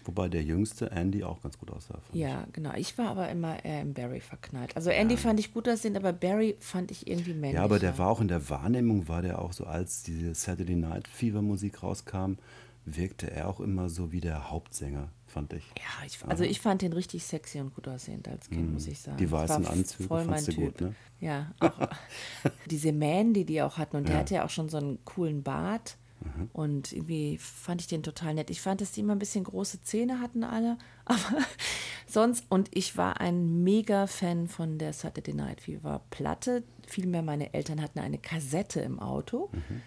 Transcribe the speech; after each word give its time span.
Wobei 0.07 0.29
der 0.29 0.43
jüngste 0.43 0.91
Andy 0.91 1.25
auch 1.25 1.43
ganz 1.43 1.59
gut 1.59 1.71
aussah. 1.71 1.95
fand 1.95 2.15
ich. 2.15 2.21
Ja, 2.21 2.47
genau. 2.53 2.73
Ich 2.77 2.97
war 2.97 3.09
aber 3.09 3.29
immer 3.29 3.65
eher 3.65 3.83
in 3.83 3.93
Barry 3.95 4.21
verknallt. 4.21 4.75
Also 4.77 4.91
Andy 4.91 5.17
fand 5.17 5.41
ich 5.41 5.53
gut 5.53 5.69
aussehend, 5.69 5.97
aber 5.97 6.13
Barry 6.13 6.57
fand 6.61 6.91
ich 6.91 7.07
irgendwie 7.09 7.33
männlicher. 7.33 7.57
Ja, 7.57 7.65
aber 7.65 7.79
der 7.79 7.99
war 7.99 8.09
auch 8.09 8.21
in 8.21 8.29
der 8.29 8.49
Wahrnehmung, 8.49 9.09
war 9.09 9.23
der 9.23 9.41
auch 9.41 9.53
so, 9.53 9.65
als 9.65 10.03
diese 10.03 10.35
Saturday 10.35 10.77
Night 10.77 11.09
Fever 11.09 11.43
Musik 11.43 11.83
rauskam, 11.83 12.35
wirkte 12.85 13.31
er 13.31 13.49
auch 13.49 13.59
immer 13.59 13.89
so 13.89 14.13
wie 14.13 14.21
der 14.21 14.49
Hauptsänger, 14.49 15.09
fand 15.27 15.53
ich. 15.55 15.65
Ja, 15.77 16.07
ich, 16.07 16.19
also 16.25 16.45
ich 16.45 16.61
fand 16.61 16.83
den 16.83 16.93
richtig 16.93 17.25
sexy 17.25 17.61
und 17.61 17.75
gut 17.75 17.89
aussehend 17.89 18.29
als 18.29 18.49
Kind, 18.49 18.73
muss 18.73 18.87
ich 18.87 19.01
sagen. 19.01 19.17
Die 19.17 19.29
weißen 19.31 19.65
war 19.65 19.73
Anzüge 19.73 20.07
voll 20.09 20.25
fandst 20.25 20.49
du 20.49 20.53
Typ. 20.53 20.65
gut, 20.79 20.81
ne? 20.83 20.95
Ja, 21.19 21.53
auch 21.59 21.77
diese 22.71 22.93
Mähen, 22.93 23.35
die 23.35 23.45
die 23.45 23.61
auch 23.61 23.77
hatten. 23.79 23.97
Und 23.97 24.07
der 24.09 24.15
Ja. 24.15 24.21
hatte 24.21 24.35
ja 24.37 24.45
auch 24.45 24.51
schon 24.51 24.69
so 24.69 24.77
einen 24.77 25.05
coolen 25.05 25.43
Bart. 25.43 25.97
Mhm. 26.35 26.51
Und 26.53 26.93
irgendwie 26.93 27.39
fand 27.39 27.81
ich 27.81 27.87
den 27.87 28.03
total 28.03 28.35
nett. 28.35 28.51
Ich 28.51 28.61
fand, 28.61 28.81
dass 28.81 28.93
die 28.93 29.01
immer 29.01 29.15
ein 29.15 29.19
bisschen 29.19 29.45
große 29.45 29.83
Zähne 29.83 30.21
hatten 30.21 30.45
alle. 30.45 30.79
Aber 31.05 31.45
sonst, 32.07 32.45
und 32.49 32.69
ich 32.73 32.97
war 32.97 33.21
ein 33.21 33.63
mega 33.63 34.07
Fan 34.07 34.49
von 34.49 34.79
der 34.79 34.93
Saturday 34.93 35.35
Night 35.35 35.61
Fever 35.61 36.03
Platte. 36.11 36.65
Vielmehr 36.87 37.23
meine 37.23 37.55
Eltern 37.55 37.81
hatten 37.81 37.99
eine 37.99 38.19
Kassette 38.19 38.81
im 38.81 38.99
Auto. 38.99 39.51
Mhm. 39.53 39.83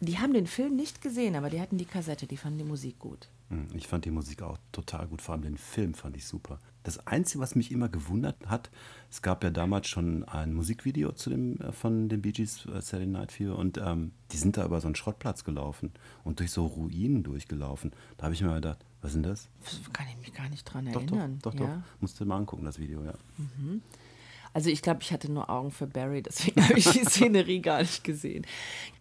Die 0.00 0.18
haben 0.18 0.34
den 0.34 0.46
Film 0.46 0.76
nicht 0.76 1.00
gesehen, 1.00 1.36
aber 1.36 1.48
die 1.48 1.60
hatten 1.60 1.78
die 1.78 1.86
Kassette, 1.86 2.26
die 2.26 2.36
fanden 2.36 2.58
die 2.58 2.64
Musik 2.64 2.98
gut. 2.98 3.28
Hm, 3.48 3.68
Ich 3.74 3.86
fand 3.86 4.04
die 4.04 4.10
Musik 4.10 4.42
auch 4.42 4.58
total 4.72 5.06
gut, 5.06 5.22
vor 5.22 5.34
allem 5.34 5.42
den 5.42 5.56
Film 5.56 5.94
fand 5.94 6.16
ich 6.16 6.26
super. 6.26 6.58
Das 6.82 7.06
Einzige, 7.06 7.40
was 7.40 7.54
mich 7.54 7.70
immer 7.72 7.88
gewundert 7.88 8.36
hat, 8.46 8.70
es 9.10 9.22
gab 9.22 9.42
ja 9.44 9.50
damals 9.50 9.88
schon 9.88 10.24
ein 10.24 10.52
Musikvideo 10.54 11.12
zu 11.12 11.30
dem, 11.30 11.60
äh, 11.60 11.72
von 11.72 12.08
den 12.08 12.22
Bee 12.22 12.32
Gees 12.32 12.66
äh, 12.66 12.80
Saturday 12.80 13.06
Night 13.06 13.32
Fever 13.32 13.56
und 13.58 13.78
ähm, 13.78 14.12
die 14.32 14.36
sind 14.36 14.56
da 14.56 14.64
über 14.64 14.80
so 14.80 14.86
einen 14.88 14.94
Schrottplatz 14.96 15.44
gelaufen 15.44 15.92
und 16.24 16.40
durch 16.40 16.50
so 16.50 16.66
Ruinen 16.66 17.22
durchgelaufen. 17.22 17.92
Da 18.18 18.24
habe 18.24 18.34
ich 18.34 18.42
mir 18.42 18.54
gedacht, 18.54 18.84
was 19.02 19.12
sind 19.12 19.24
das? 19.24 19.48
Das 19.64 19.92
kann 19.92 20.06
ich 20.08 20.16
mich 20.18 20.32
gar 20.34 20.48
nicht 20.48 20.64
dran 20.64 20.86
Doch, 20.92 21.02
erinnern. 21.02 21.38
doch, 21.42 21.54
doch, 21.54 21.60
ja. 21.60 21.76
doch. 21.76 22.00
Musst 22.00 22.18
du 22.20 22.24
mal 22.24 22.36
angucken, 22.38 22.64
das 22.64 22.78
Video, 22.78 23.04
ja. 23.04 23.14
Also 24.56 24.70
ich 24.70 24.80
glaube, 24.80 25.00
ich 25.02 25.12
hatte 25.12 25.30
nur 25.30 25.50
Augen 25.50 25.70
für 25.70 25.86
Barry, 25.86 26.22
deswegen 26.22 26.62
habe 26.66 26.78
ich 26.78 26.88
die 26.88 27.04
Szenerie 27.04 27.60
gar 27.60 27.80
nicht 27.82 28.02
gesehen. 28.04 28.46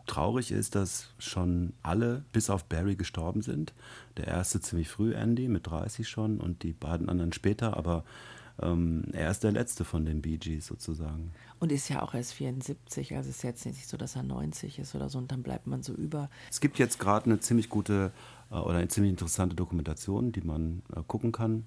Traurig 0.06 0.52
ist, 0.52 0.76
dass 0.76 1.14
schon 1.18 1.72
alle 1.82 2.26
bis 2.34 2.50
auf 2.50 2.66
Barry 2.66 2.98
gestorben 2.98 3.42
sind. 3.42 3.74
Der 4.18 4.28
erste 4.28 4.60
ziemlich 4.60 4.90
früh, 4.90 5.14
Andy, 5.14 5.48
mit 5.48 5.68
30 5.68 6.10
schon, 6.10 6.42
und 6.42 6.64
die 6.64 6.74
beiden 6.74 7.08
anderen 7.08 7.32
später, 7.32 7.78
aber 7.78 8.04
ähm, 8.62 9.04
er 9.12 9.32
ist 9.32 9.44
der 9.44 9.52
letzte 9.52 9.84
von 9.84 10.06
den 10.06 10.22
Bee 10.22 10.38
Gees 10.38 10.68
sozusagen. 10.68 11.32
Und 11.60 11.72
ist 11.72 11.90
ja 11.90 12.02
auch 12.02 12.14
erst 12.14 12.34
74, 12.34 13.16
also 13.16 13.30
ist 13.30 13.44
jetzt 13.44 13.66
nicht 13.66 13.88
so, 13.88 13.98
dass 13.98 14.16
er 14.16 14.24
90 14.24 14.80
ist 14.80 14.96
oder 14.96 15.10
so 15.10 15.18
und 15.18 15.32
dann 15.32 15.42
bleibt 15.44 15.68
man 15.68 15.84
so 15.84 15.94
über. 15.94 16.30
Es 16.50 16.60
gibt 16.62 16.78
jetzt 16.80 17.00
gerade 17.00 17.26
eine 17.26 17.40
ziemlich 17.40 17.70
gute 17.70 18.12
äh, 18.52 18.56
oder 18.56 18.78
eine 18.78 18.88
ziemlich 18.88 19.12
interessante 19.12 19.56
Dokumentation, 19.56 20.32
die 20.32 20.42
man 20.42 20.82
äh, 20.96 21.02
gucken 21.08 21.32
kann. 21.32 21.66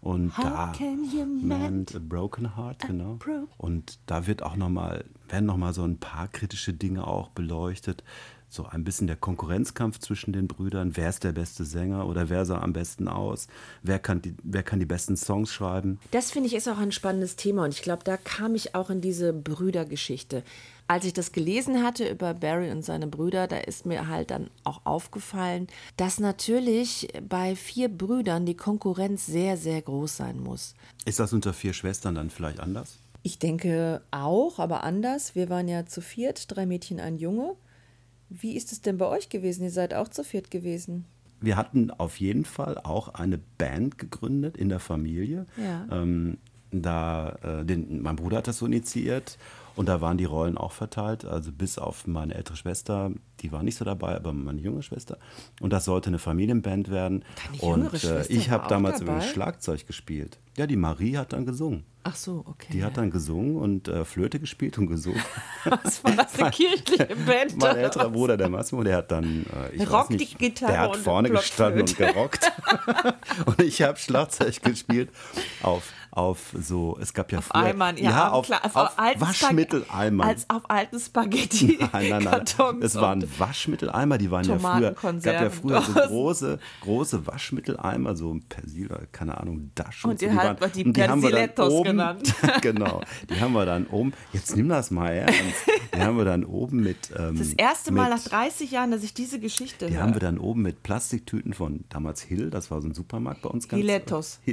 Und 0.00 0.36
How 0.38 0.44
da 0.44 0.72
can 0.76 1.04
you 1.12 1.24
mend 1.26 1.94
a 1.96 1.98
Broken 1.98 2.56
Heart, 2.56 2.86
genau. 2.86 3.14
broken- 3.14 3.48
Und 3.56 3.98
da 4.06 4.28
wird 4.28 4.44
auch 4.44 4.54
noch 4.54 4.68
mal, 4.68 5.04
werden 5.28 5.46
noch 5.46 5.56
mal 5.56 5.72
so 5.74 5.82
ein 5.82 5.98
paar 5.98 6.28
kritische 6.28 6.72
Dinge 6.72 7.04
auch 7.06 7.30
beleuchtet. 7.30 8.04
So 8.50 8.64
ein 8.64 8.82
bisschen 8.82 9.06
der 9.06 9.16
Konkurrenzkampf 9.16 9.98
zwischen 9.98 10.32
den 10.32 10.48
Brüdern. 10.48 10.96
Wer 10.96 11.10
ist 11.10 11.22
der 11.22 11.32
beste 11.32 11.64
Sänger 11.64 12.06
oder 12.08 12.30
wer 12.30 12.46
sah 12.46 12.60
am 12.60 12.72
besten 12.72 13.06
aus? 13.06 13.46
Wer 13.82 13.98
kann 13.98 14.22
die, 14.22 14.34
wer 14.42 14.62
kann 14.62 14.80
die 14.80 14.86
besten 14.86 15.16
Songs 15.16 15.52
schreiben? 15.52 15.98
Das 16.12 16.30
finde 16.30 16.48
ich 16.48 16.54
ist 16.54 16.68
auch 16.68 16.78
ein 16.78 16.92
spannendes 16.92 17.36
Thema 17.36 17.64
und 17.64 17.74
ich 17.74 17.82
glaube, 17.82 18.04
da 18.04 18.16
kam 18.16 18.54
ich 18.54 18.74
auch 18.74 18.88
in 18.88 19.02
diese 19.02 19.34
Brüdergeschichte. 19.34 20.42
Als 20.86 21.04
ich 21.04 21.12
das 21.12 21.32
gelesen 21.32 21.84
hatte 21.84 22.08
über 22.08 22.32
Barry 22.32 22.70
und 22.70 22.82
seine 22.82 23.06
Brüder, 23.06 23.46
da 23.46 23.58
ist 23.58 23.84
mir 23.84 24.08
halt 24.08 24.30
dann 24.30 24.48
auch 24.64 24.80
aufgefallen, 24.84 25.66
dass 25.98 26.18
natürlich 26.18 27.08
bei 27.28 27.54
vier 27.54 27.90
Brüdern 27.90 28.46
die 28.46 28.56
Konkurrenz 28.56 29.26
sehr, 29.26 29.58
sehr 29.58 29.82
groß 29.82 30.16
sein 30.16 30.40
muss. 30.42 30.74
Ist 31.04 31.20
das 31.20 31.34
unter 31.34 31.52
vier 31.52 31.74
Schwestern 31.74 32.14
dann 32.14 32.30
vielleicht 32.30 32.60
anders? 32.60 32.96
Ich 33.22 33.38
denke 33.38 34.00
auch, 34.10 34.58
aber 34.58 34.82
anders. 34.82 35.34
Wir 35.34 35.50
waren 35.50 35.68
ja 35.68 35.84
zu 35.84 36.00
viert, 36.00 36.46
drei 36.48 36.64
Mädchen, 36.64 37.00
ein 37.00 37.18
Junge. 37.18 37.56
Wie 38.30 38.56
ist 38.56 38.72
es 38.72 38.80
denn 38.80 38.98
bei 38.98 39.06
euch 39.06 39.28
gewesen? 39.28 39.64
Ihr 39.64 39.70
seid 39.70 39.94
auch 39.94 40.08
zu 40.08 40.24
viert 40.24 40.50
gewesen. 40.50 41.04
Wir 41.40 41.56
hatten 41.56 41.90
auf 41.90 42.18
jeden 42.18 42.44
Fall 42.44 42.78
auch 42.78 43.08
eine 43.14 43.38
Band 43.38 43.98
gegründet 43.98 44.56
in 44.56 44.68
der 44.68 44.80
Familie. 44.80 45.46
Ja. 45.56 45.86
Ähm, 45.90 46.38
da, 46.70 47.36
äh, 47.42 47.64
den, 47.64 48.02
mein 48.02 48.16
Bruder 48.16 48.38
hat 48.38 48.48
das 48.48 48.58
so 48.58 48.66
initiiert 48.66 49.38
und 49.76 49.88
da 49.88 50.00
waren 50.00 50.18
die 50.18 50.24
Rollen 50.24 50.58
auch 50.58 50.72
verteilt. 50.72 51.24
Also 51.24 51.52
bis 51.52 51.78
auf 51.78 52.06
meine 52.06 52.34
ältere 52.34 52.56
Schwester, 52.56 53.12
die 53.40 53.52
war 53.52 53.62
nicht 53.62 53.76
so 53.76 53.84
dabei, 53.84 54.16
aber 54.16 54.32
meine 54.32 54.60
junge 54.60 54.82
Schwester. 54.82 55.18
Und 55.60 55.72
das 55.72 55.84
sollte 55.84 56.08
eine 56.08 56.18
Familienband 56.18 56.90
werden. 56.90 57.24
Deine 57.60 57.62
und 57.62 57.90
Schwester 57.90 58.28
ich 58.28 58.50
habe 58.50 58.68
damals 58.68 59.00
übrigens 59.00 59.26
Schlagzeug 59.26 59.86
gespielt. 59.86 60.38
Ja, 60.56 60.66
die 60.66 60.76
Marie 60.76 61.16
hat 61.16 61.32
dann 61.32 61.46
gesungen. 61.46 61.84
Ach 62.10 62.16
so, 62.16 62.42
okay. 62.46 62.68
Die 62.72 62.82
hat 62.84 62.96
dann 62.96 63.10
gesungen 63.10 63.56
und 63.56 63.86
äh, 63.88 64.04
Flöte 64.06 64.40
gespielt 64.40 64.78
und 64.78 64.86
gesungen. 64.86 65.20
Was 65.64 66.02
war 66.04 66.12
das 66.12 66.38
eine 66.40 66.50
kirchliche 66.52 67.06
Band? 67.26 67.56
Mein 67.58 67.76
älterer? 67.76 68.08
Bruder, 68.10 68.36
der 68.38 68.48
Massimo, 68.48 68.82
der 68.82 68.96
hat 68.96 69.10
dann, 69.10 69.44
äh, 69.72 69.74
ich 69.76 69.82
Rock 69.90 70.02
weiß 70.02 70.08
die 70.08 70.16
nicht, 70.16 70.38
Gitarre 70.38 70.72
der 70.72 70.80
hat 70.80 70.96
und 70.96 71.02
vorne 71.02 71.28
gestanden 71.30 71.82
und 71.82 71.96
gerockt. 71.98 72.50
und 73.46 73.60
ich 73.60 73.82
habe 73.82 73.98
Schlagzeug 73.98 74.62
gespielt 74.62 75.10
auf, 75.62 75.82
auf 76.10 76.38
so, 76.58 76.96
es 77.00 77.12
gab 77.12 77.30
ja 77.30 77.38
Auf 77.38 77.46
früher, 77.46 77.62
Eimern, 77.64 77.96
ja, 77.98 78.30
auf, 78.30 78.46
klar, 78.46 78.60
auf, 78.64 78.98
alten 78.98 79.20
Waschmitteleimer. 79.20 80.24
Als 80.24 80.48
auf 80.48 80.62
alten 80.70 80.98
Spaghetti. 80.98 81.78
Nein, 81.92 82.08
nein, 82.08 82.24
nein. 82.24 82.80
Es 82.80 82.94
waren 82.94 83.22
und- 83.22 83.38
Waschmitteleimer, 83.40 84.16
die 84.18 84.30
waren 84.30 84.44
ja 84.48 84.58
früher. 84.58 84.94
Es 85.16 85.22
gab 85.22 85.42
ja 85.42 85.50
früher 85.50 85.82
so 85.82 85.92
große, 85.92 86.58
große 86.80 87.26
Waschmitteleimer, 87.26 88.16
so 88.16 88.32
ein 88.32 88.42
Persil, 88.48 88.86
oder 88.86 89.02
keine 89.12 89.38
Ahnung, 89.38 89.70
Dash 89.74 90.04
Und 90.04 90.18
so. 90.20 90.26
die 90.26 90.32
halt 90.34 90.60
waren- 90.60 90.72
die 90.72 90.84
und 90.84 90.98
haben 90.98 91.22
wir 91.22 91.30
dann 91.30 91.38
Persilettos 91.54 91.72
oben, 91.72 91.97
genannt. 91.98 92.34
genau. 92.62 93.00
Die 93.28 93.40
haben 93.40 93.52
wir 93.52 93.66
dann 93.66 93.86
oben, 93.86 94.12
jetzt 94.32 94.56
nimm 94.56 94.68
das 94.68 94.90
mal 94.90 95.10
ernst. 95.10 95.38
Die 95.94 96.00
haben 96.00 96.16
wir 96.16 96.24
dann 96.24 96.44
oben 96.44 96.82
mit. 96.82 97.10
Ähm, 97.16 97.36
Das 97.36 97.52
erste 97.52 97.92
Mal 97.92 98.10
mit, 98.10 98.18
nach 98.18 98.24
30 98.30 98.70
Jahren, 98.70 98.90
dass 98.90 99.02
ich 99.02 99.14
diese 99.14 99.38
Geschichte 99.40 99.86
Die 99.86 99.94
höre. 99.94 100.02
haben 100.02 100.14
wir 100.14 100.20
dann 100.20 100.38
oben 100.38 100.62
mit 100.62 100.82
Plastiktüten 100.82 101.52
von 101.52 101.84
damals 101.88 102.22
Hill, 102.22 102.50
das 102.50 102.70
war 102.70 102.80
so 102.80 102.88
ein 102.88 102.94
Supermarkt 102.94 103.42
bei 103.42 103.50
uns. 103.50 103.68
Ganz, 103.68 103.80
Hilettos. 103.80 104.40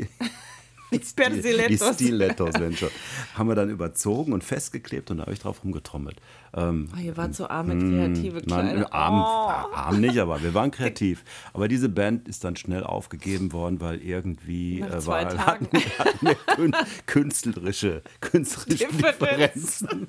Hi- 0.96 1.06
Die 1.06 1.14
Persilettos. 1.16 1.98
Die 1.98 2.04
Stilettos, 2.06 2.54
wenn 2.60 2.76
schon. 2.78 2.90
Haben 3.36 3.50
wir 3.50 3.56
dann 3.56 3.70
überzogen 3.70 4.34
und 4.34 4.44
festgeklebt 4.44 5.12
und 5.12 5.18
da 5.18 5.24
habe 5.24 5.34
ich 5.34 5.40
drauf 5.40 5.64
rumgetrommelt. 5.64 6.18
Ähm, 6.56 6.90
oh, 6.96 7.00
ihr 7.00 7.18
wart 7.18 7.36
so 7.36 7.48
arme, 7.48 7.78
kreative 7.78 8.42
Kleine. 8.42 8.74
Nein, 8.74 8.86
arm, 8.86 9.22
oh. 9.22 9.50
arm 9.76 10.00
nicht, 10.00 10.18
aber 10.20 10.42
wir 10.42 10.54
waren 10.54 10.72
kreativ. 10.72 11.24
Aber 11.54 11.68
diese 11.68 11.90
Band 11.90 12.28
ist 12.28 12.44
dann 12.44 12.56
schnell 12.56 12.84
aufgegeben 12.84 13.52
worden, 13.52 13.82
weil 13.82 14.02
irgendwie 14.02 14.80
äh, 14.82 15.06
war, 15.06 15.26
hatten, 15.46 15.68
hatten 16.00 16.28
wir 16.28 16.72
künstlerische, 17.06 18.02
künstlerische 18.22 18.88
Differenzen. 18.88 20.08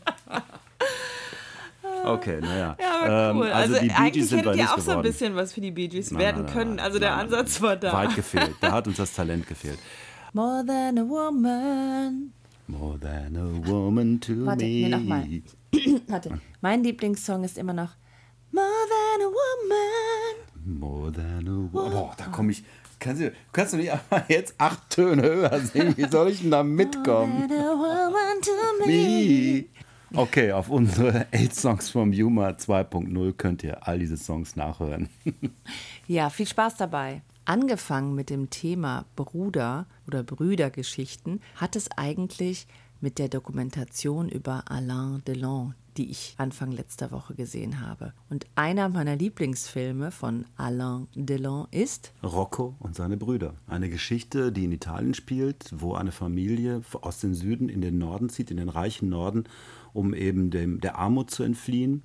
Okay, 2.04 2.40
naja. 2.40 2.76
Ja, 2.80 3.00
aber 3.30 3.38
cool. 3.38 3.46
Ähm, 3.48 3.52
also, 3.52 3.74
also 3.74 3.80
die 3.80 3.88
Bee 3.88 3.94
eigentlich 3.94 4.12
Gees 4.12 4.28
sind 4.28 4.38
hättet 4.38 4.56
ihr 4.56 4.62
nicht 4.62 4.70
auch 4.72 4.78
so 4.78 4.82
ein 4.82 4.86
geworden. 4.98 5.02
bisschen 5.02 5.34
was 5.36 5.52
für 5.52 5.60
die 5.60 5.70
Bee 5.72 5.88
Gees 5.88 6.10
Nein, 6.10 6.20
werden 6.20 6.44
nein, 6.44 6.52
können. 6.52 6.74
nein, 6.76 6.84
Also 6.84 6.98
der 6.98 7.14
Ansatz 7.16 7.60
war 7.62 7.76
da. 7.76 7.92
Weit 7.92 8.14
gefehlt. 8.14 8.52
Da 8.60 8.72
hat 8.72 8.86
uns 8.86 8.96
das 8.98 9.12
Talent 9.14 9.46
gefehlt. 9.48 9.78
More 10.36 10.62
than 10.66 10.98
a 10.98 11.04
woman. 11.04 12.32
More 12.68 12.98
than 12.98 13.36
a 13.36 13.70
woman 13.70 14.20
to 14.20 14.44
Warte, 14.44 14.64
me. 14.64 14.82
nee, 14.82 14.88
nochmal. 14.90 15.24
Warte, 16.08 16.40
mein 16.60 16.84
Lieblingssong 16.84 17.42
ist 17.42 17.56
immer 17.56 17.72
noch 17.72 17.92
More 18.52 18.66
than 18.86 19.22
a 19.22 19.30
woman. 19.32 20.78
More 20.78 21.10
than 21.10 21.48
a 21.48 21.72
woman. 21.72 21.90
Boah, 21.90 22.14
da 22.18 22.26
komme 22.26 22.52
ich. 22.52 22.62
Kannst 22.98 23.22
du, 23.22 23.32
kannst 23.50 23.72
du 23.72 23.78
nicht 23.78 23.90
einmal 23.90 24.26
jetzt 24.28 24.54
acht 24.58 24.90
Töne 24.90 25.22
höher 25.22 25.58
singen? 25.60 25.96
Wie 25.96 26.06
soll 26.06 26.28
ich 26.28 26.42
denn 26.42 26.50
da 26.50 26.62
mitkommen? 26.62 27.38
More 27.38 27.48
than 27.48 27.60
a 27.62 27.72
woman 27.72 28.42
to 28.42 28.86
me. 28.86 29.64
Okay, 30.14 30.52
auf 30.52 30.68
unsere 30.68 31.28
8 31.34 31.54
Songs 31.54 31.88
vom 31.88 32.12
Yuma 32.12 32.50
2.0 32.50 33.32
könnt 33.32 33.64
ihr 33.64 33.88
all 33.88 33.98
diese 33.98 34.18
Songs 34.18 34.54
nachhören. 34.54 35.08
Ja, 36.08 36.28
viel 36.28 36.46
Spaß 36.46 36.76
dabei. 36.76 37.22
Angefangen 37.48 38.16
mit 38.16 38.28
dem 38.28 38.50
Thema 38.50 39.04
Bruder 39.14 39.86
oder 40.08 40.24
Brüdergeschichten 40.24 41.40
hat 41.54 41.76
es 41.76 41.88
eigentlich 41.96 42.66
mit 43.00 43.20
der 43.20 43.28
Dokumentation 43.28 44.28
über 44.28 44.64
Alain 44.68 45.22
Delon, 45.28 45.76
die 45.96 46.10
ich 46.10 46.34
Anfang 46.38 46.72
letzter 46.72 47.12
Woche 47.12 47.36
gesehen 47.36 47.80
habe. 47.80 48.12
Und 48.30 48.46
einer 48.56 48.88
meiner 48.88 49.14
Lieblingsfilme 49.14 50.10
von 50.10 50.44
Alain 50.56 51.06
Delon 51.14 51.68
ist 51.70 52.12
Rocco 52.24 52.74
und 52.80 52.96
seine 52.96 53.16
Brüder. 53.16 53.54
Eine 53.68 53.90
Geschichte, 53.90 54.50
die 54.50 54.64
in 54.64 54.72
Italien 54.72 55.14
spielt, 55.14 55.70
wo 55.72 55.94
eine 55.94 56.10
Familie 56.10 56.82
aus 57.00 57.20
dem 57.20 57.32
Süden 57.32 57.68
in 57.68 57.80
den 57.80 57.96
Norden 57.96 58.28
zieht, 58.28 58.50
in 58.50 58.56
den 58.56 58.70
reichen 58.70 59.08
Norden, 59.08 59.44
um 59.92 60.14
eben 60.14 60.50
dem, 60.50 60.80
der 60.80 60.98
Armut 60.98 61.30
zu 61.30 61.44
entfliehen. 61.44 62.02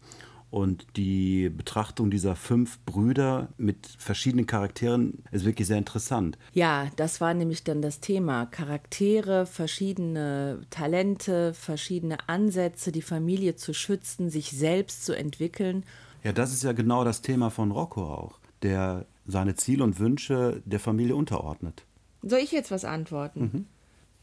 Und 0.51 0.85
die 0.97 1.49
Betrachtung 1.49 2.11
dieser 2.11 2.35
fünf 2.35 2.79
Brüder 2.85 3.47
mit 3.57 3.87
verschiedenen 3.97 4.45
Charakteren 4.45 5.23
ist 5.31 5.45
wirklich 5.45 5.65
sehr 5.65 5.77
interessant. 5.77 6.37
Ja, 6.53 6.89
das 6.97 7.21
war 7.21 7.33
nämlich 7.33 7.63
dann 7.63 7.81
das 7.81 8.01
Thema. 8.01 8.47
Charaktere, 8.47 9.45
verschiedene 9.45 10.61
Talente, 10.69 11.53
verschiedene 11.53 12.27
Ansätze, 12.27 12.91
die 12.91 13.01
Familie 13.01 13.55
zu 13.55 13.73
schützen, 13.73 14.29
sich 14.29 14.51
selbst 14.51 15.05
zu 15.05 15.15
entwickeln. 15.15 15.85
Ja, 16.21 16.33
das 16.33 16.51
ist 16.51 16.63
ja 16.63 16.73
genau 16.73 17.05
das 17.05 17.21
Thema 17.21 17.49
von 17.49 17.71
Rocco 17.71 18.03
auch, 18.03 18.37
der 18.61 19.05
seine 19.25 19.55
Ziele 19.55 19.85
und 19.85 19.99
Wünsche 19.99 20.61
der 20.65 20.81
Familie 20.81 21.15
unterordnet. 21.15 21.85
Soll 22.23 22.39
ich 22.39 22.51
jetzt 22.51 22.71
was 22.71 22.83
antworten? 22.83 23.67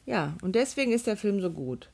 Ja, 0.05 0.37
und 0.43 0.55
deswegen 0.55 0.93
ist 0.93 1.07
der 1.07 1.17
Film 1.17 1.41
so 1.41 1.51
gut. 1.51 1.89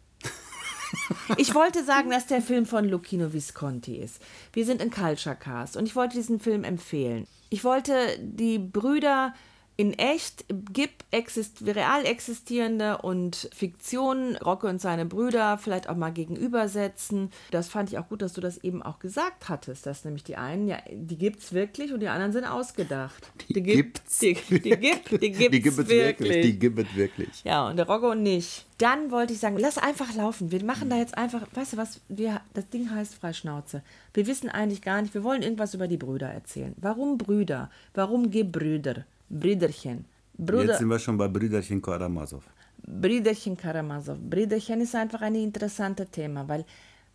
Ich 1.37 1.55
wollte 1.55 1.85
sagen, 1.85 2.11
dass 2.11 2.27
der 2.27 2.43
Film 2.43 2.67
von 2.67 2.89
Lucchino 2.89 3.33
Visconti 3.33 3.97
ist. 3.97 4.21
Wir 4.53 4.65
sind 4.65 4.83
in 4.83 4.91
Culture 4.91 5.37
Cast 5.37 5.77
und 5.77 5.87
ich 5.87 5.97
wollte 5.97 6.17
diesen 6.17 6.39
Film 6.39 6.65
empfehlen. 6.65 7.27
Ich 7.51 7.65
wollte 7.65 7.95
die 8.21 8.59
Brüder 8.59 9.35
in 9.77 9.93
echt, 9.95 10.45
gibt 10.73 11.05
exist 11.11 11.63
real 11.67 12.07
existierende 12.07 12.99
und 12.99 13.49
Fiktion, 13.53 14.37
Rocco 14.37 14.69
und 14.69 14.81
seine 14.81 15.05
Brüder 15.05 15.59
vielleicht 15.59 15.89
auch 15.89 15.97
mal 15.97 16.11
gegenübersetzen. 16.13 17.31
Das 17.51 17.69
fand 17.69 17.91
ich 17.91 17.99
auch 17.99 18.09
gut, 18.09 18.23
dass 18.23 18.33
du 18.35 18.41
das 18.41 18.59
eben 18.59 18.83
auch 18.83 18.99
gesagt 19.01 19.49
hattest, 19.49 19.87
dass 19.87 20.05
nämlich 20.05 20.23
die 20.23 20.37
einen, 20.37 20.69
ja, 20.69 20.79
die 20.93 21.19
gibt's 21.19 21.53
wirklich 21.53 21.93
und 21.93 22.01
die 22.01 22.09
anderen 22.09 22.33
sind 22.33 22.45
ausgedacht. 22.45 23.23
Die 23.49 23.55
gibt- 23.55 23.67
gibt's. 23.67 24.19
Die, 24.21 24.35
die 24.35 24.71
gibt, 24.71 25.11
die 25.11 25.33
gibt's 25.33 25.39
Die 25.51 25.61
gibt 25.61 25.79
es 25.79 25.89
wirklich. 25.89 26.43
Die 26.47 26.59
gibt 26.59 26.79
es 26.79 26.95
wirklich. 26.95 27.45
ja, 27.45 27.69
und 27.69 27.77
der 27.77 27.87
Rocco 27.89 28.15
nicht. 28.15 28.67
Dann 28.79 29.11
wollte 29.11 29.33
ich 29.33 29.39
sagen, 29.41 29.57
lass 29.59 29.79
einfach 29.79 30.15
laufen. 30.15 30.51
Wir 30.53 30.65
machen 30.65 30.89
da 30.91 30.97
jetzt 30.97 31.17
einfach, 31.17 31.43
weißt 31.55 31.73
du 31.75 31.77
was, 31.79 32.01
wir, 32.09 32.41
das 32.55 32.69
Ding 32.69 32.91
heißt 32.91 33.15
Freischnauze. 33.15 33.83
Wir 34.13 34.27
wissen 34.27 34.49
eigentlich 34.49 34.83
gar 34.83 35.01
nicht, 35.03 35.15
wir 35.15 35.25
wollen 35.25 35.43
irgendwas 35.43 35.75
über 35.75 35.89
die 35.89 35.97
Brüder 35.97 36.29
erzählen. 36.29 36.75
Warum 36.77 37.19
Brüder? 37.19 37.71
Warum 37.95 38.31
Gebrüder? 38.31 39.05
Brüderchen. 39.29 40.05
Bruder, 40.37 40.65
Jetzt 40.65 40.79
sind 40.79 40.89
wir 40.89 40.99
schon 40.99 41.17
bei 41.17 41.29
Brüderchen 41.29 41.81
Karamazov. 41.81 42.45
Brüderchen 42.87 43.57
Karamazov. 43.57 44.19
Brüderchen 44.19 44.81
ist 44.81 44.95
einfach 44.95 45.23
ein 45.23 45.35
interessantes 45.37 46.11
Thema, 46.11 46.47
weil 46.49 46.65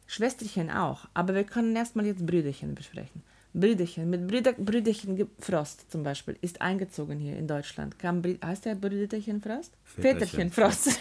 Schwesterchen 0.08 0.72
auch. 0.72 1.06
Aber 1.14 1.36
wir 1.36 1.44
können 1.44 1.76
erstmal 1.76 2.06
jetzt 2.06 2.26
Brüderchen 2.26 2.74
besprechen. 2.76 3.24
Brüderchen, 3.54 4.10
mit 4.10 4.28
Brüder, 4.28 4.54
Brüderchen 4.54 5.28
Frost 5.40 5.92
zum 5.92 6.04
Beispiel, 6.04 6.38
ist 6.42 6.62
eingezogen 6.62 7.20
hier 7.20 7.36
in 7.36 7.48
Deutschland. 7.48 7.98
Kam, 7.98 8.22
heißt 8.24 8.66
der 8.66 8.76
Brüderchen 8.76 9.42
Frost? 9.42 9.74
Väterchen. 9.84 10.20
Väterchen 10.20 10.52
Frost. 10.52 11.00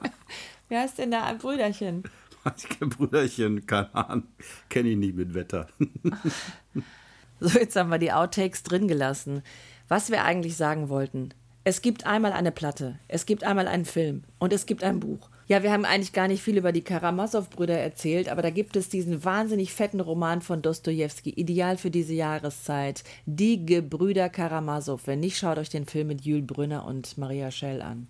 Wie 0.68 0.76
heißt 0.76 0.98
denn 0.98 1.10
da 1.10 1.24
ein 1.24 1.38
Brüderchen? 1.38 2.04
Kenn 2.68 2.90
Brüderchen, 2.90 3.66
keine 3.66 3.94
Ahnung. 3.94 4.28
Kenne 4.68 4.90
ich 4.90 4.96
nicht 4.96 5.16
mit 5.16 5.34
Wetter. 5.34 5.68
So, 7.40 7.58
jetzt 7.58 7.74
haben 7.74 7.90
wir 7.90 7.98
die 7.98 8.12
Outtakes 8.12 8.62
drin 8.62 8.86
gelassen. 8.86 9.42
Was 9.88 10.10
wir 10.10 10.24
eigentlich 10.24 10.56
sagen 10.56 10.88
wollten. 10.88 11.30
Es 11.66 11.80
gibt 11.80 12.04
einmal 12.04 12.32
eine 12.32 12.52
Platte, 12.52 12.98
es 13.08 13.24
gibt 13.24 13.42
einmal 13.44 13.66
einen 13.68 13.86
Film 13.86 14.24
und 14.38 14.52
es 14.52 14.66
gibt 14.66 14.84
ein 14.84 15.00
Buch. 15.00 15.30
Ja, 15.46 15.62
wir 15.62 15.72
haben 15.72 15.86
eigentlich 15.86 16.12
gar 16.12 16.28
nicht 16.28 16.42
viel 16.42 16.58
über 16.58 16.72
die 16.72 16.82
Karamasow-Brüder 16.82 17.78
erzählt, 17.78 18.28
aber 18.28 18.42
da 18.42 18.50
gibt 18.50 18.76
es 18.76 18.90
diesen 18.90 19.24
wahnsinnig 19.24 19.72
fetten 19.72 20.00
Roman 20.00 20.42
von 20.42 20.60
Dostoevsky, 20.60 21.30
ideal 21.30 21.78
für 21.78 21.90
diese 21.90 22.12
Jahreszeit. 22.12 23.02
Die 23.24 23.64
Gebrüder 23.64 24.28
Karamasow. 24.28 25.00
Wenn 25.06 25.20
nicht, 25.20 25.38
schaut 25.38 25.56
euch 25.58 25.70
den 25.70 25.86
Film 25.86 26.08
mit 26.08 26.22
Jules 26.22 26.46
Brünner 26.46 26.84
und 26.86 27.16
Maria 27.16 27.50
Schell 27.50 27.80
an. 27.80 28.08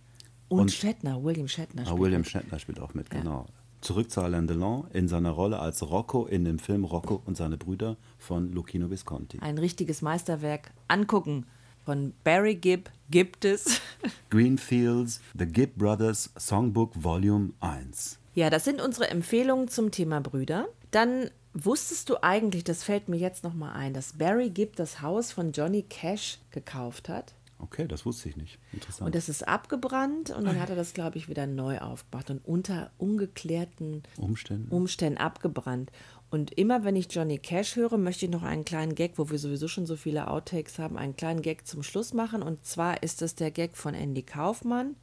Und, 0.49 0.61
Und- 0.61 0.73
Shatner, 0.73 1.23
William 1.23 1.49
Shatner. 1.49 1.82
Ah, 1.82 1.87
spielt 1.87 2.00
William 2.00 2.20
mit. 2.23 2.31
Shatner 2.31 2.59
spielt 2.59 2.81
auch 2.81 2.94
mit, 2.94 3.09
genau. 3.11 3.47
Zurück 3.81 4.11
zu 4.11 4.20
Alain 4.20 4.47
Delon 4.47 4.87
in 4.93 5.09
seiner 5.09 5.31
Rolle 5.31 5.59
als 5.59 5.82
Rocco 5.88 6.27
in 6.27 6.44
dem 6.44 6.59
Film 6.59 6.85
Rocco 6.85 7.20
und 7.25 7.37
seine 7.37 7.56
Brüder 7.56 7.97
von 8.19 8.50
Lucchino 8.53 8.91
Visconti. 8.91 9.38
Ein 9.41 9.59
richtiges 9.59 10.03
Meisterwerk. 10.03 10.70
Angucken. 10.88 11.47
Von 11.84 12.14
Barry 12.25 12.54
Gibb 12.54 12.90
gibt 13.10 13.44
es. 13.44 13.81
Greenfields, 14.31 15.20
The 15.38 15.44
Gibb 15.44 15.76
Brothers 15.76 16.31
Songbook 16.38 16.92
Volume 16.94 17.52
1. 17.60 18.19
Ja, 18.34 18.48
das 18.48 18.64
sind 18.64 18.81
unsere 18.81 19.10
Empfehlungen 19.10 19.69
zum 19.69 19.90
Thema 19.90 20.20
Brüder. 20.20 20.66
Dann 20.90 21.31
wusstest 21.52 22.08
du 22.08 22.22
eigentlich, 22.22 22.64
das 22.64 22.82
fällt 22.82 23.08
mir 23.08 23.19
jetzt 23.19 23.44
nochmal 23.44 23.75
ein, 23.76 23.92
dass 23.92 24.14
Barry 24.14 24.50
Gibb 24.50 24.76
das 24.76 25.03
Haus 25.03 25.31
von 25.31 25.53
Johnny 25.53 25.82
Cash 25.82 26.38
gekauft 26.50 27.08
hat. 27.08 27.34
Okay, 27.58 27.86
das 27.86 28.05
wusste 28.05 28.29
ich 28.29 28.36
nicht. 28.36 28.58
Interessant. 28.72 29.06
Und 29.06 29.14
das 29.14 29.29
ist 29.29 29.46
abgebrannt 29.46 30.31
und 30.31 30.44
dann 30.44 30.60
hat 30.60 30.70
er 30.70 30.76
das, 30.76 30.93
glaube 30.93 31.17
ich, 31.19 31.29
wieder 31.29 31.46
neu 31.46 31.79
aufgemacht 31.79 32.31
und 32.31 32.44
unter 32.44 32.91
ungeklärten 32.98 34.03
Umständen. 34.19 34.69
Umständen 34.70 35.19
abgebrannt. 35.19 35.91
Und 36.34 36.50
immer 36.58 36.82
wenn 36.82 36.96
ich 36.96 37.12
Johnny 37.12 37.38
Cash 37.38 37.76
höre, 37.76 37.96
möchte 37.96 38.24
ich 38.24 38.31
noch 38.32 38.43
einen 38.43 38.64
kleinen 38.64 38.96
Gag, 38.96 39.19
wo 39.19 39.31
wir 39.31 39.38
sowieso 39.38 39.69
schon 39.69 39.86
so 39.86 39.94
viele 39.94 40.26
Outtakes 40.26 40.81
haben, 40.81 40.98
einen 40.98 41.14
kleinen 41.14 41.43
Gag 41.43 41.64
zum 41.64 41.84
Schluss 41.84 42.12
machen. 42.12 42.43
Und 42.43 42.67
zwar 42.67 43.05
ist 43.05 43.22
das 43.22 43.36
der 43.36 43.53
Gag 43.53 43.76
von 43.76 43.94
Andy 43.94 44.24
Kaufmann. 44.24 44.96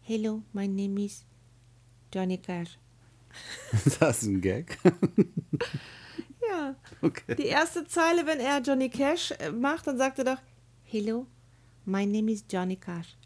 Hello, 0.00 0.42
my 0.52 0.66
name 0.66 1.00
is 1.00 1.24
Johnny 2.12 2.38
Cash. 2.38 2.76
Ist 3.86 4.02
das 4.02 4.24
ein 4.24 4.40
Gag? 4.40 4.78
Ja. 6.50 6.74
Okay. 7.00 7.36
Die 7.36 7.46
erste 7.46 7.86
Zeile, 7.86 8.26
wenn 8.26 8.38
er 8.38 8.60
Johnny 8.60 8.90
Cash 8.90 9.30
äh, 9.38 9.50
macht, 9.50 9.86
dann 9.86 9.96
sagt 9.96 10.18
er 10.18 10.24
doch, 10.24 10.42
Hello, 10.82 11.26
my 11.84 12.04
name 12.04 12.30
is 12.30 12.44
Johnny 12.50 12.76
Cash. 12.76 13.16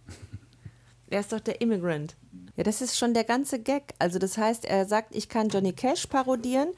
er 1.08 1.20
ist 1.20 1.32
doch 1.32 1.40
der 1.40 1.60
Immigrant. 1.60 2.14
Ja, 2.56 2.62
das 2.62 2.80
ist 2.80 2.96
schon 2.96 3.14
der 3.14 3.24
ganze 3.24 3.58
Gag. 3.60 3.94
Also 3.98 4.18
das 4.18 4.36
heißt, 4.38 4.64
er 4.64 4.86
sagt, 4.86 5.16
ich 5.16 5.28
kann 5.28 5.48
Johnny 5.48 5.72
Cash 5.72 6.06
parodieren 6.06 6.68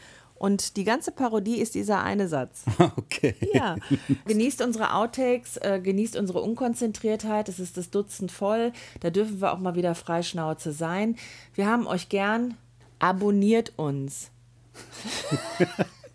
und 0.40 0.78
die 0.78 0.84
ganze 0.84 1.12
Parodie 1.12 1.60
ist 1.60 1.74
dieser 1.74 2.02
eine 2.02 2.26
Satz. 2.26 2.64
Okay. 2.96 3.34
Ja. 3.52 3.76
Genießt 4.24 4.62
unsere 4.62 4.94
Outtakes, 4.94 5.58
äh, 5.58 5.80
genießt 5.82 6.16
unsere 6.16 6.40
Unkonzentriertheit. 6.40 7.48
Es 7.50 7.60
ist 7.60 7.76
das 7.76 7.90
Dutzend 7.90 8.32
voll. 8.32 8.72
Da 9.00 9.10
dürfen 9.10 9.40
wir 9.42 9.52
auch 9.52 9.58
mal 9.58 9.74
wieder 9.74 9.94
Freischnauze 9.94 10.72
sein. 10.72 11.16
Wir 11.54 11.66
haben 11.66 11.86
euch 11.86 12.08
gern. 12.08 12.56
Abonniert 13.00 13.74
uns. 13.76 14.30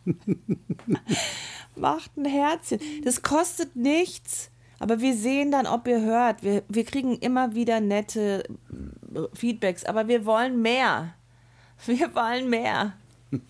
Macht 1.76 2.18
ein 2.18 2.26
Herzchen. 2.26 2.80
Das 3.04 3.22
kostet 3.22 3.76
nichts. 3.76 4.50
Aber 4.80 5.02
wir 5.02 5.16
sehen 5.16 5.52
dann, 5.52 5.68
ob 5.68 5.88
ihr 5.88 6.02
hört. 6.02 6.42
Wir, 6.42 6.64
wir 6.68 6.86
kriegen 6.86 7.18
immer 7.18 7.54
wieder 7.54 7.80
nette 7.80 8.44
äh, 9.14 9.20
Feedbacks. 9.34 9.86
Aber 9.86 10.08
wir 10.08 10.26
wollen 10.26 10.62
mehr. 10.64 11.14
Wir 11.86 12.16
wollen 12.16 12.50
mehr. 12.50 12.94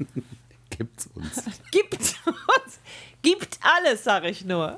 Gibt's 0.78 1.08
uns. 1.16 1.44
Gibt 1.72 1.94
uns. 1.96 2.80
Gibt 3.22 3.60
alles, 3.62 4.04
sag 4.04 4.24
ich 4.26 4.46
nur. 4.46 4.78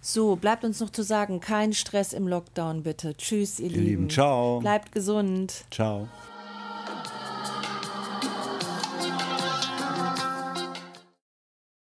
So, 0.00 0.36
bleibt 0.36 0.64
uns 0.64 0.80
noch 0.80 0.90
zu 0.90 1.02
sagen, 1.02 1.40
kein 1.40 1.72
Stress 1.72 2.12
im 2.12 2.28
Lockdown 2.28 2.82
bitte. 2.82 3.16
Tschüss, 3.16 3.58
ihr, 3.58 3.70
Ihr 3.70 3.76
Lieben, 3.78 4.10
ciao. 4.10 4.60
Bleibt 4.60 4.92
gesund. 4.92 5.64
Ciao. 5.70 6.08